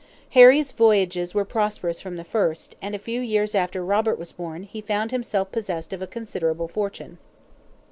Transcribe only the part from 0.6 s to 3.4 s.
voyages were prosperous from the first, and a few